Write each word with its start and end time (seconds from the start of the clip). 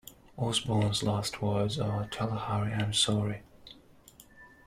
Osborn's 0.35 1.03
last 1.03 1.43
words 1.43 1.77
are, 1.79 2.07
Tell 2.07 2.35
Harry, 2.35 2.73
I'm 2.73 2.91
sorry. 2.91 3.43